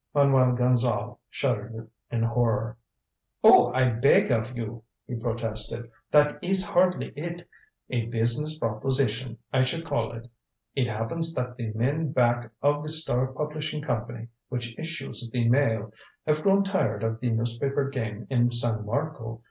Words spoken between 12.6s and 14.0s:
of the Star Publishing